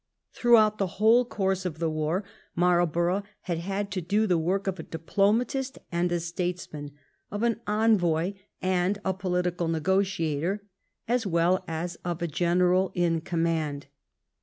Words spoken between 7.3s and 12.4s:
an envoy and a political negotiator, as well as of a